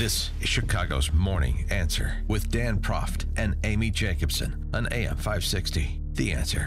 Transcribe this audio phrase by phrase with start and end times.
[0.00, 6.00] This is Chicago's Morning Answer with Dan Proft and Amy Jacobson on AM 560.
[6.14, 6.64] The Answer.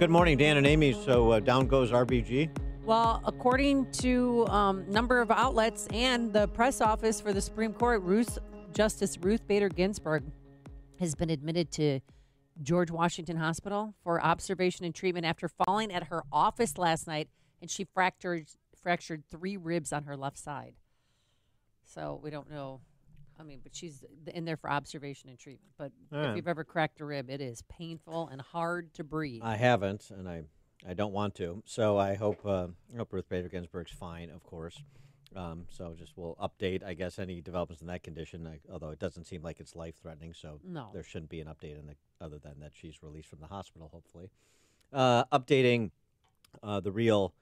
[0.00, 0.92] Good morning, Dan and Amy.
[0.92, 2.50] So uh, down goes RBG.
[2.84, 8.02] Well, according to um, number of outlets and the press office for the Supreme Court,
[8.02, 8.40] Ruth,
[8.72, 10.24] Justice Ruth Bader Ginsburg
[10.98, 12.00] has been admitted to
[12.62, 17.28] George Washington Hospital for observation and treatment after falling at her office last night,
[17.60, 18.46] and she fractured
[18.82, 20.74] fractured three ribs on her left side.
[21.84, 22.80] So we don't know.
[23.40, 25.72] I mean, but she's in there for observation and treatment.
[25.76, 26.30] But Yeah.
[26.30, 29.42] if you've ever cracked a rib, it is painful and hard to breathe.
[29.42, 30.44] I haven't, and I,
[30.86, 31.62] I don't want to.
[31.66, 34.80] So I hope, uh, I hope Ruth Bader Ginsburg's fine, of course.
[35.34, 38.46] Um, so just we'll update, I guess, any developments in that condition.
[38.46, 40.90] I, although it doesn't seem like it's life threatening, so No.
[40.92, 43.90] there shouldn't be an update in the, other than that she's released from the hospital,
[43.92, 44.30] hopefully.
[44.92, 45.90] Uh, updating
[46.62, 47.34] uh, the real,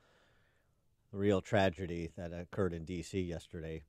[1.12, 3.21] real tragedy that occurred in D.C.
[3.21, 3.84] yesterday,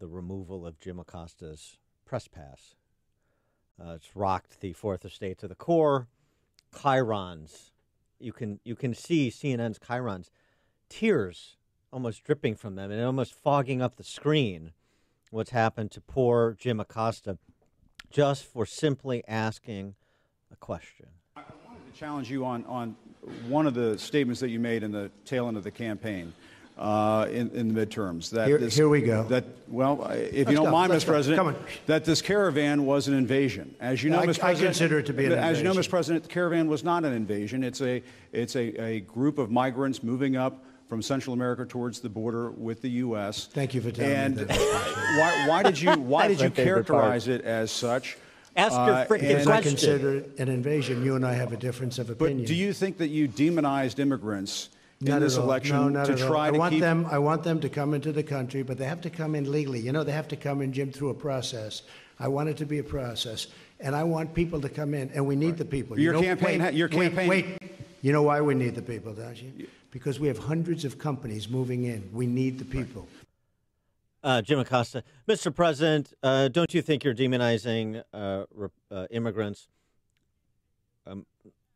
[0.00, 2.74] the removal of Jim Acosta's press pass.
[3.80, 6.08] Uh, it's rocked the Fourth Estate to the core.
[6.74, 7.70] Chyrons,
[8.18, 10.30] you can you can see CNN's chyrons,
[10.88, 11.56] tears
[11.92, 14.72] almost dripping from them and almost fogging up the screen.
[15.30, 17.38] What's happened to poor Jim Acosta,
[18.10, 19.94] just for simply asking
[20.54, 21.06] a question.
[21.36, 22.96] I wanted to challenge you on, on
[23.48, 26.32] one of the statements that you made in the tail end of the campaign
[26.78, 28.30] uh, in, in the midterms.
[28.30, 29.24] That Here- this, here we go.
[29.24, 31.08] That well, if you Let's don't go, mind, let's Mr.
[31.08, 31.12] go.
[31.12, 31.56] President, Come on.
[31.86, 33.74] that this caravan was an invasion.
[33.80, 34.38] As you know, I- Mr.
[34.38, 35.72] I President, consider it to be an As you know.
[35.74, 35.90] Mr.
[35.90, 37.64] President, the caravan was not an invasion.
[37.64, 38.02] It's a
[38.32, 40.64] it's a, a group of migrants moving up.
[40.86, 43.46] From Central America towards the border with the U.S.
[43.46, 46.54] Thank you for telling me and that, why, why did you why did you my
[46.54, 46.64] part.
[46.66, 48.18] characterize it as such?
[48.56, 49.70] Ask your Uh, frickin' and- Because I question.
[49.72, 51.04] consider it an invasion.
[51.04, 52.18] You and I have a difference of opinion.
[52.18, 52.46] But opinion.
[52.46, 54.68] do you think that you demonized immigrants
[55.00, 56.28] in Not this election no, not to at all.
[56.28, 57.06] try I want keep them.
[57.10, 59.80] I want them to come into the country, but they have to come in legally.
[59.80, 61.82] You know, they have to come in, Jim, through a process.
[62.20, 63.48] I want it to be a process,
[63.80, 65.98] and I want people to come in, and we need the people.
[65.98, 67.46] Your you know, campaign wait, ha- your campaign- Wait,
[68.02, 69.66] You know why we need the people, don't you?
[69.90, 72.04] Because we have hundreds of companies moving in.
[72.12, 73.08] We need the people.
[74.24, 75.54] Uh, Jim Acosta, Mr.
[75.54, 79.68] President, uh, don't you think you're demonizing uh, re- uh, immigrants?
[81.06, 81.26] Um,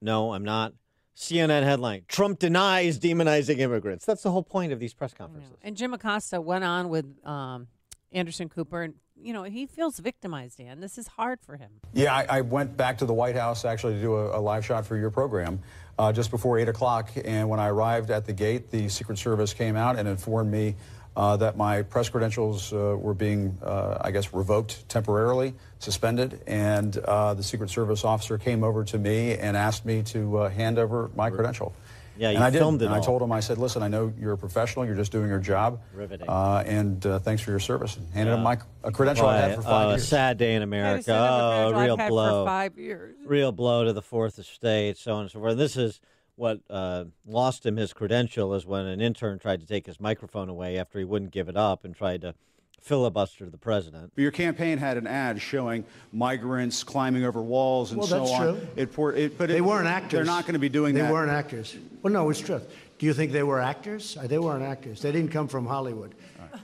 [0.00, 0.72] no, I'm not.
[1.14, 4.06] CNN headline: Trump denies demonizing immigrants.
[4.06, 5.52] That's the whole point of these press conferences.
[5.60, 7.66] And Jim Acosta went on with um,
[8.12, 10.56] Anderson Cooper, and you know he feels victimized.
[10.56, 11.72] Dan, this is hard for him.
[11.92, 14.64] Yeah, I, I went back to the White House actually to do a, a live
[14.64, 15.60] shot for your program
[15.98, 17.10] uh, just before 8 o'clock.
[17.24, 20.76] And when I arrived at the gate, the Secret Service came out and informed me
[21.18, 26.40] uh, that my press credentials uh, were being, uh, I guess, revoked temporarily, suspended.
[26.46, 30.48] And uh, the Secret Service officer came over to me and asked me to uh,
[30.48, 31.74] hand over my credential.
[32.16, 32.58] Yeah, and you I did.
[32.58, 34.96] filmed it And I told him, I said, listen, I know you're a professional, you're
[34.96, 35.80] just doing your job.
[35.92, 36.28] Riveting.
[36.28, 37.96] Uh, and uh, thanks for your service.
[37.96, 40.02] And handed him my a credential I had for five uh, years.
[40.02, 41.02] A sad day in America.
[41.02, 41.32] set up a
[41.74, 42.44] Oh, I've real had blow.
[42.44, 43.16] for five years.
[43.26, 45.52] real blow to the Fourth Estate, so on and so forth.
[45.52, 46.00] And this is
[46.38, 50.48] what uh, lost him his credential is when an intern tried to take his microphone
[50.48, 52.34] away after he wouldn't give it up and tried to
[52.80, 54.12] filibuster the president.
[54.14, 58.30] But your campaign had an ad showing migrants climbing over walls and Well, so that's
[58.30, 58.40] on.
[58.40, 58.66] true.
[58.76, 60.12] It, pour- it, but They it- weren't actors.
[60.12, 61.08] They're not going to be doing they that.
[61.08, 61.76] They weren't actors.
[62.02, 62.60] Well, no, it's true.
[62.98, 64.16] Do you think they were actors?
[64.16, 65.02] Uh, They weren't actors.
[65.02, 66.14] They didn't come from Hollywood.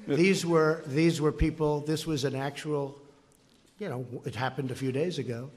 [0.06, 1.80] These were these were people.
[1.80, 2.96] This was an actual.
[3.78, 5.50] You know, it happened a few days ago,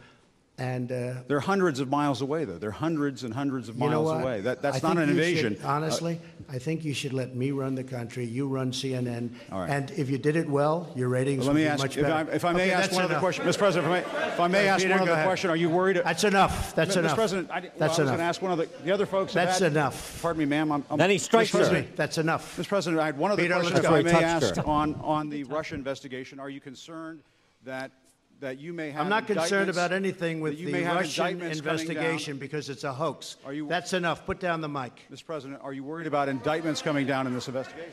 [0.59, 2.57] and uh, They're hundreds of miles away, though.
[2.57, 4.41] They're hundreds and hundreds of you know miles away.
[4.41, 5.57] That, that's I not an you should- invasion.
[5.63, 6.19] Uh, honestly,
[6.49, 8.25] I think you should let me run the country.
[8.25, 9.69] You run CNN, All right.
[9.69, 12.05] and if you did it well, your ratings Let would me be ask, much if
[12.05, 12.31] I, better.
[12.35, 13.57] if I may Okay, ask that's one other question, Mr.
[13.59, 15.55] President, if I may, if I may All right, ask Peter, one other question, are
[15.55, 16.01] you worried?
[16.03, 16.73] That's enough.
[16.73, 16.99] That's Mr.
[16.99, 17.15] enough.
[17.15, 18.17] President, I, well, That's I was going enough.
[18.17, 19.33] to ask one of the, the other folks.
[19.33, 20.21] That's had- enough.
[20.23, 20.71] Pardon me, ma'am.
[20.71, 21.67] I'm, I'm, Then he strikes Mr.
[21.67, 21.73] her.
[21.81, 21.87] Me.
[21.95, 22.57] That's enough.
[22.57, 22.67] Mr.
[22.67, 23.85] President, I had one other Peter, question, if.
[23.85, 26.39] I may That's where he ask on, on the Russia investigation.
[26.39, 27.21] Are you concerned
[27.65, 27.91] that
[28.39, 31.41] that you may have I'm not concerned about anything with you the may have Russian
[31.41, 33.37] investigation because it's a hoax.
[33.45, 34.25] Are you- That's enough.
[34.25, 34.93] Put down the mic.
[35.11, 35.25] Mr.
[35.25, 37.91] President, are you worried about indictments coming down in this investigation?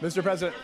[0.00, 0.22] Mr.
[0.22, 0.56] President,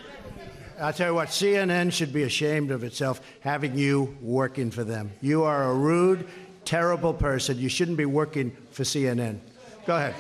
[0.81, 5.11] I'll tell you what, CNN should be ashamed of itself having you working for them.
[5.21, 6.27] You are a rude,
[6.65, 7.59] terrible person.
[7.59, 9.41] You shouldn't be working for CNN.
[9.87, 10.15] Go ahead.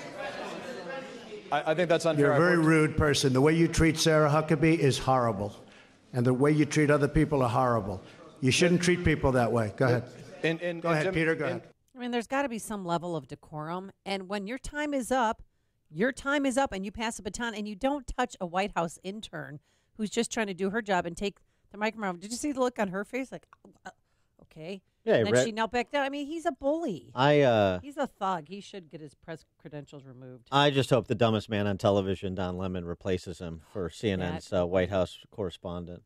[1.50, 2.26] I, I think that's unfair.
[2.26, 3.32] You're a very rude person.
[3.32, 5.55] The way you treat Sarah Huckabee is horrible.
[6.17, 8.03] And the way you treat other people are horrible.
[8.41, 9.73] You shouldn't treat people that way.
[9.77, 10.05] Go ahead.
[10.43, 11.35] in- in- Go in ahead, Jim- Peter.
[11.35, 11.69] Go in- ahead.
[11.95, 13.93] I mean, there's got to be some level of decorum.
[14.07, 15.43] And when your time is up,
[15.91, 18.73] your time is up, and you pass a baton, and you don't touch a White
[18.75, 19.61] House intern
[19.99, 21.37] who's just trying to do her job and take
[21.71, 22.19] the microphone.
[22.19, 23.31] Did you see the look on her face?
[23.31, 23.47] Like,
[23.85, 23.91] uh,
[24.43, 24.83] okay.
[25.06, 26.03] Yeah, and then she knelt back down.
[26.03, 27.12] I mean, he's a bully.
[27.14, 28.49] I uh, He's a thug.
[28.49, 30.49] He should get his press credentials removed.
[30.50, 34.67] I just hope the dumbest man on television, Don Lemon, replaces him for CNN's uh,
[34.67, 36.03] White House correspondent.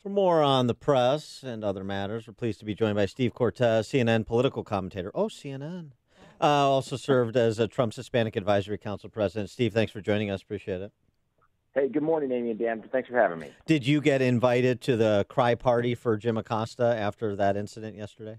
[0.00, 3.34] For more on the press and other matters, we're pleased to be joined by Steve
[3.34, 5.10] Cortes, CNN political commentator.
[5.12, 5.90] Oh, CNN.
[6.40, 9.50] Uh, also served as a Trump's Hispanic Advisory Council president.
[9.50, 10.40] Steve, thanks for joining us.
[10.40, 10.92] Appreciate it.
[11.74, 12.82] Hey, good morning, Amy and Dan.
[12.90, 13.48] Thanks for having me.
[13.66, 18.38] Did you get invited to the cry party for Jim Acosta after that incident yesterday?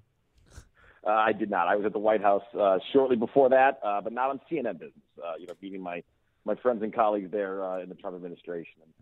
[1.06, 1.68] Uh, I did not.
[1.68, 4.74] I was at the White House uh, shortly before that, uh, but not on CNN
[4.80, 4.94] business.
[5.18, 6.04] Uh, you know, meeting my
[6.44, 8.74] my friends and colleagues there uh, in the Trump administration.
[8.84, 8.94] And,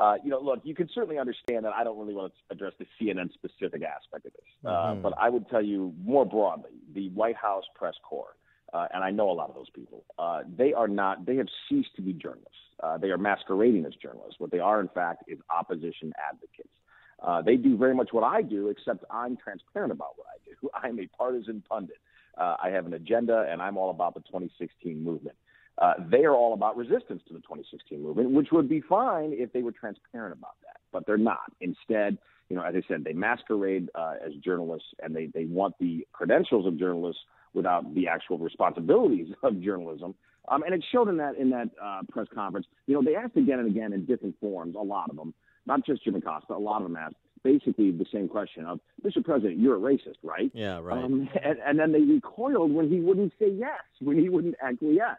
[0.00, 2.72] uh, you know, look, you can certainly understand that I don't really want to address
[2.78, 5.02] the CNN specific aspect of this, uh, Mhm.
[5.02, 8.36] but I would tell you more broadly, the White House press corps,
[8.74, 10.04] uh, and I know a lot of those people.
[10.18, 11.24] Uh, they are not.
[11.24, 12.50] They have ceased to be journalists.
[12.82, 14.34] Uh, they are masquerading as journalists.
[14.38, 16.74] What they are, in fact, is opposition advocates.
[17.22, 20.68] Uh, they do very much what I do, except I'm transparent about what I do.
[20.74, 21.98] I'm a partisan pundit.
[22.36, 25.36] Uh, I have an agenda, and I'm all about the 2016 movement.
[25.78, 29.52] Uh, they are all about resistance to the 2016 movement, which would be fine if
[29.52, 31.52] they were transparent about that, but they're not.
[31.60, 32.18] Instead,
[32.48, 36.66] you know, as I said, they masquerade as journalists, and they they want the credentials
[36.66, 37.22] of journalists
[37.54, 40.14] without the actual responsibilities of journalism.
[40.48, 42.66] Um, and it showed in that in that uh, press conference.
[42.86, 45.32] You know, they asked again and again in different forms, a lot of them,
[45.64, 49.22] not just Jim Acosta, a lot of them asked basically the same question of, Mr.
[49.22, 50.50] President, you're a racist, right?
[50.54, 51.04] Yeah, right.
[51.04, 55.18] Um, and, and then they recoiled when he wouldn't say yes, when he wouldn't acquiesce.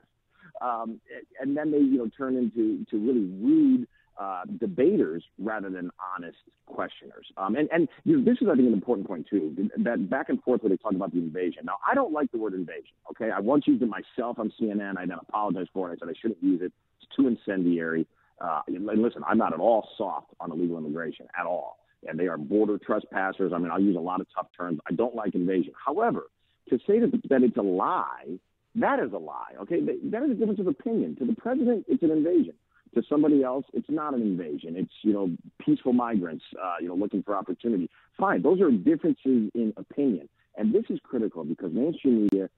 [0.61, 0.99] Um,
[1.39, 6.37] and then they, you know, turn into to really rude uh, debaters rather than honest
[6.65, 7.27] questioners.
[7.37, 9.55] Um, and and you know, this is, I think, an important point too.
[9.77, 11.63] That back and forth where they talk about the invasion.
[11.65, 12.95] Now, I don't like the word invasion.
[13.11, 14.97] Okay, I once used it myself on CNN.
[14.97, 15.93] I then apologized for it.
[15.93, 16.71] I said I shouldn't use it.
[17.01, 18.07] It's too incendiary.
[18.39, 21.79] Uh, and listen, I'm not at all soft on illegal immigration at all.
[22.07, 23.51] And they are border trespassers.
[23.53, 24.79] I mean, I'll use a lot of tough terms.
[24.89, 25.73] I don't like invasion.
[25.83, 26.23] However,
[26.69, 28.39] to say that, that it's a lie,
[28.75, 29.53] that is a lie.
[29.61, 31.15] Okay, that, that is a difference of opinion.
[31.17, 32.53] To the president, it's an invasion.
[32.95, 34.75] To somebody else, it's not an invasion.
[34.77, 37.89] It's you know peaceful migrants, uh, you know, looking for opportunity.
[38.17, 42.49] Fine, those are differences in opinion, and this is critical because mainstream media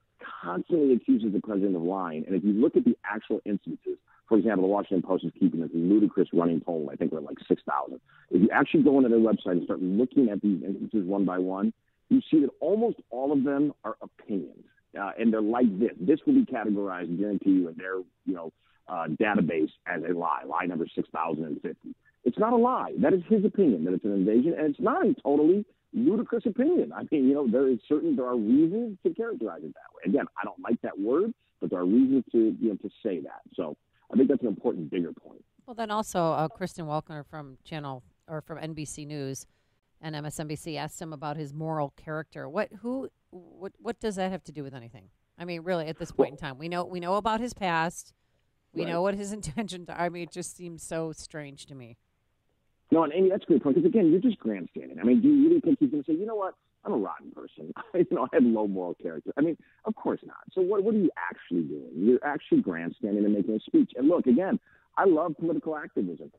[0.42, 2.24] constantly accuses the president of lying.
[2.26, 3.98] And if you look at the actual instances,
[4.28, 6.88] for example, the Washington Post is keeping this ludicrous running poll.
[6.92, 8.00] I think we're at like 6,000.
[8.30, 11.38] If you actually go into their website and start looking at these instances one by
[11.38, 11.72] one,
[12.10, 14.64] you see that almost all of them are opinions.
[14.98, 15.92] Uh, and they're like this.
[16.00, 18.52] This will be categorized, guarantee you, in their you know
[18.88, 21.94] uh, database as a lie, lie number 6,050.
[22.24, 22.94] It's not a lie.
[23.00, 26.92] That is his opinion that it's an invasion, and it's not a totally ludicrous opinion.
[26.92, 30.02] I mean, you know, there is certain there are reasons to characterize it that way.
[30.06, 33.20] Again, I don't like that word, but there are reasons to you know to say
[33.20, 33.40] that.
[33.54, 33.76] So
[34.12, 35.44] I think that's an important, bigger point.
[35.66, 39.46] Well, then also uh, Kristen Welker from Channel or from NBC News
[40.00, 42.48] and MSNBC asked him about his moral character.
[42.48, 45.08] What who what what does that have to do with anything?
[45.38, 48.12] I mean, really, at this point in time, we know we know about his past.
[48.78, 48.92] We Right.
[48.92, 49.98] know what his intentions are.
[49.98, 51.96] I mean, it just seems so strange to me.
[52.90, 53.76] No, and Amy, that's a great point.
[53.76, 54.98] Because again, you're just grandstanding.
[54.98, 56.54] I mean, do you really think he's going to say, you know what?
[56.84, 57.74] I'm a rotten person.
[57.94, 59.32] you know, I have low moral character.
[59.36, 60.36] I mean, of course not.
[60.52, 61.90] So what what are you actually doing?
[61.94, 63.92] You're actually grandstanding and making a speech.
[63.96, 64.58] And look, again,
[64.96, 66.30] I love political activism.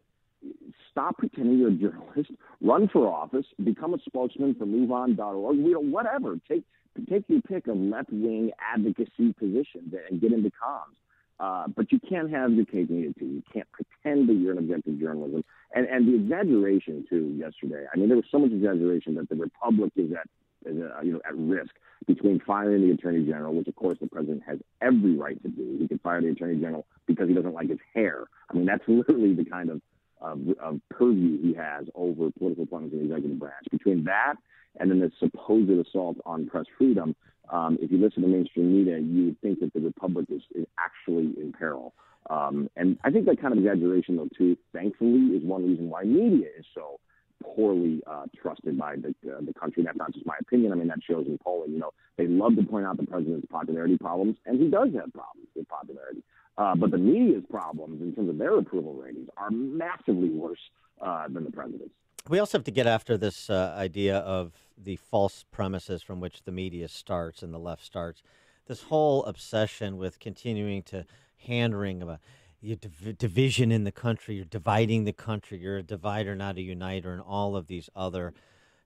[0.90, 2.32] Stop pretending you're a journalist.
[2.62, 3.46] Run for office.
[3.64, 5.58] Become a spokesman for MoveOn.org.
[5.58, 6.38] You know, whatever.
[6.48, 6.64] Take
[7.10, 10.96] take your pick of left wing advocacy positions and get into comms.
[11.40, 13.26] Uh, but you can't have your cake and eat it too.
[13.26, 15.44] You can't pretend that you're an objective journalism.
[15.74, 17.86] And and the exaggeration too yesterday.
[17.94, 20.28] I mean, there was so much exaggeration that the republic is at
[20.66, 21.72] is, uh, you know at risk
[22.08, 25.78] between firing the attorney general, which of course the president has every right to do.
[25.80, 28.26] He can fire the attorney general because he doesn't like his hair.
[28.50, 29.82] I mean, that's literally the kind of
[30.22, 33.66] of, of purview he has over political appointments in the executive branch.
[33.72, 34.36] Between that
[34.80, 37.16] and then the supposed assault on press freedom,
[37.50, 40.66] um, if you listen to mainstream media, you would think that the republic is, is
[40.78, 41.94] actually in peril.
[42.30, 46.04] Um, and I think that kind of exaggeration, though, too, thankfully, is one reason why
[46.04, 47.00] media is so
[47.42, 49.84] poorly uh, trusted by the, uh, the country.
[49.84, 50.72] That's not just my opinion.
[50.72, 51.72] I mean, that shows in polling.
[51.72, 55.14] You know, they love to point out the president's popularity problems, and he does have
[55.14, 56.24] problems with popularity.
[56.58, 60.60] Uh, but the media's problems, in terms of their approval ratings, are massively worse
[61.02, 61.94] uh, than the president's.
[62.28, 66.44] We also have to get after this uh, idea of the false premises from which
[66.44, 68.22] the media starts and the left starts.
[68.68, 71.06] This whole obsession with continuing to
[71.38, 72.20] hand wring about
[72.62, 76.62] your div- division in the country, you're dividing the country, you're a divider, not a
[76.62, 78.34] uniter, and all of these other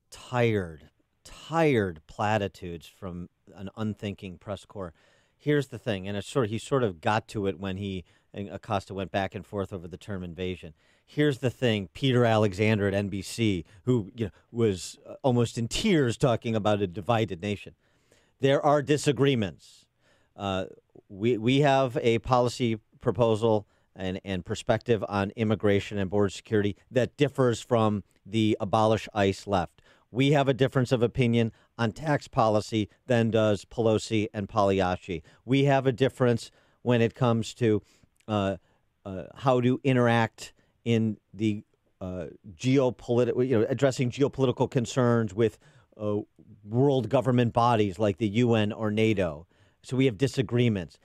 [0.10, 0.90] tired,
[1.24, 4.94] tired platitudes from an unthinking press corps.
[5.36, 8.06] Here's the thing, and it's sort of, he sort of got to it when he
[8.34, 10.74] and Acosta went back and forth over the term invasion.
[11.06, 16.18] Here's the thing: Peter Alexander at NBC, who you know, was uh, almost in tears
[16.18, 17.76] talking about a divided nation.
[18.40, 19.86] There are disagreements.
[20.36, 20.66] Uh,
[21.10, 27.16] we we have a policy proposal and, and perspective on immigration and border security that
[27.18, 29.82] differs from the abolish ICE left.
[30.12, 35.24] We have a difference of opinion on tax policy than does Pelosi and Pagliacci.
[35.46, 37.82] We have a difference when it comes to
[38.28, 38.58] uh,
[39.06, 40.54] uh, how to interact
[40.86, 41.64] in the
[42.02, 42.26] uh,
[42.56, 45.58] geopolitical, you know, addressing geopolitical concerns with
[46.00, 46.18] uh,
[46.64, 49.48] world government bodies like the UN or NATO.
[49.84, 50.98] So we have disagreements.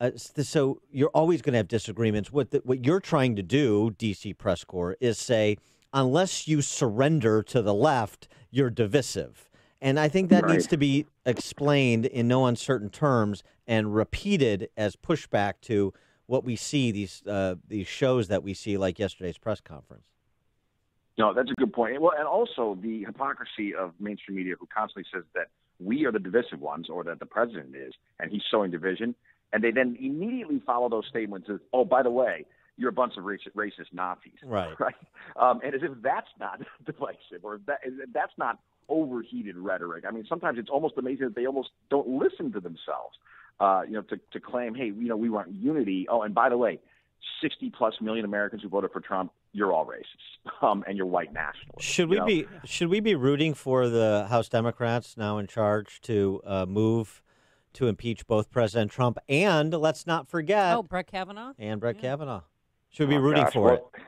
[0.00, 2.32] Uh, so you're always going to have disagreements.
[2.32, 5.58] What the, what you're trying to do, DC Press Corps, is say
[5.92, 9.50] unless you surrender to the left, you're divisive.
[9.80, 10.52] And I think that right.
[10.52, 15.92] needs to be explained in no uncertain terms and repeated as pushback to
[16.26, 20.04] what we see these uh, these shows that we see, like yesterday's press conference.
[21.18, 22.00] No, that's a good point.
[22.00, 25.48] Well, and also the hypocrisy of mainstream media, who constantly says that
[25.78, 29.14] we are the divisive ones, or that the president is, and he's sowing division,
[29.52, 33.16] and they then immediately follow those statements as, "Oh, by the way, you're a bunch
[33.16, 34.74] of racist, racist Nazis," right?
[34.80, 34.94] Right?
[35.36, 37.80] Um, and as if that's not divisive, or that
[38.12, 40.04] that's not overheated rhetoric.
[40.06, 43.16] I mean, sometimes it's almost amazing that they almost don't listen to themselves.
[43.60, 46.48] Uh, you know, to to claim, "Hey, you know, we want unity." Oh, and by
[46.48, 46.80] the way,
[47.40, 51.32] 60 plus million Americans who voted for Trump, you're all racist, um, and you're white
[51.32, 51.84] nationalists.
[51.84, 52.26] Should we know?
[52.26, 57.22] be Should we be rooting for the House Democrats now in charge to uh, move
[57.74, 62.02] to impeach both President Trump and let's not forget, oh, Brett Kavanaugh and Brett yeah.
[62.02, 62.42] Kavanaugh.
[62.90, 63.52] Should we be oh, rooting gosh.
[63.54, 64.02] for well, it?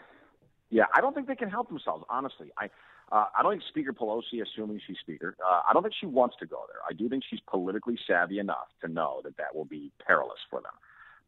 [0.70, 2.04] Yeah, I don't think they can help themselves.
[2.08, 2.68] Honestly, I.
[3.14, 6.34] Uh, I don't think Speaker Pelosi, assuming she's Speaker, uh, I don't think she wants
[6.40, 6.80] to go there.
[6.88, 10.60] I do think she's politically savvy enough to know that that will be perilous for
[10.60, 10.72] them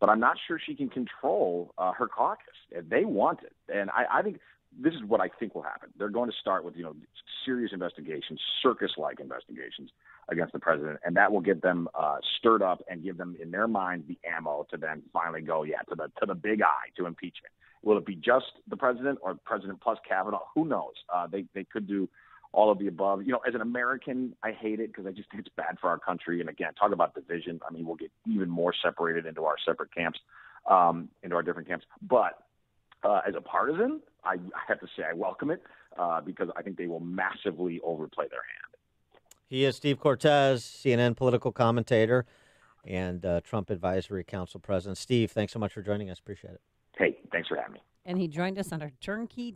[0.01, 2.55] but I'm not sure she can control uh, her caucus.
[2.89, 4.41] They want it, and I, I think
[4.81, 5.91] this is what I think will happen.
[5.99, 6.95] They're going to start with you know
[7.45, 9.91] serious investigations, circus-like investigations
[10.29, 13.51] against the president, and that will get them uh, stirred up and give them in
[13.51, 16.89] their minds the ammo to then finally go yeah to the to the big eye
[16.97, 17.53] to impeachment.
[17.83, 20.45] Will it be just the president or president plus Kavanaugh?
[20.55, 20.95] Who knows?
[21.13, 22.09] Uh, they they could do
[22.53, 23.23] all of the above.
[23.23, 25.89] You know, as an American, I hate it because I just think it's bad for
[25.89, 26.41] our country.
[26.41, 27.61] And again, talk about division.
[27.69, 30.19] I mean, we'll get even more separated into our separate camps,
[30.69, 31.87] um, into our different camps.
[32.03, 32.46] But
[33.03, 35.63] uh, as a partisan, I, I have to say I welcome it
[35.99, 39.21] uh, because I think they will massively overplay their hand.
[39.49, 42.27] He is Steve Cortes, CNN political commentator
[42.85, 44.99] and uh, Trump Advisory Council president.
[44.99, 46.19] Steve, thanks so much for joining us.
[46.19, 46.61] Appreciate it.
[46.97, 47.81] Hey, thanks for having me.
[48.05, 49.43] And he joined us on our turnkey